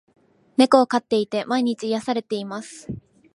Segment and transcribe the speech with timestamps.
[0.57, 2.87] 猫を飼っていて、毎日癒されています。